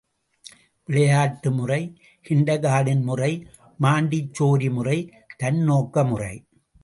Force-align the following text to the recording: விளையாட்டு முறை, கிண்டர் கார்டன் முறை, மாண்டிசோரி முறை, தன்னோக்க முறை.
விளையாட்டு 0.85 1.51
முறை, 1.51 1.97
கிண்டர் 2.29 2.59
கார்டன் 2.59 3.03
முறை, 3.03 3.47
மாண்டிசோரி 3.81 4.69
முறை, 4.71 4.97
தன்னோக்க 5.43 6.07
முறை. 6.07 6.33